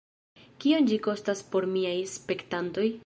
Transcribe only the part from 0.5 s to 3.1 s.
Kiom ĝi kostas por miaj spektantoj?